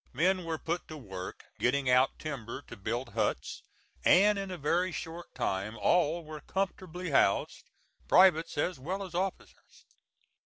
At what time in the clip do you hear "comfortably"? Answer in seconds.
6.41-7.11